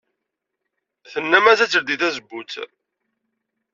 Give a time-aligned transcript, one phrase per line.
[1.11, 2.53] Tennam-as ad teldey tazewwut.